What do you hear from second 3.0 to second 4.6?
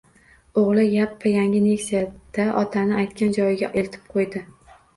aytgan joyiga eltib qo‘ydi